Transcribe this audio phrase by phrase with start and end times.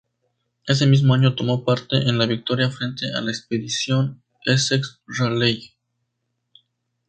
[0.65, 5.75] Ese mismo año tomó parte en la victoria frente a la Expedición Essex-Raleigh.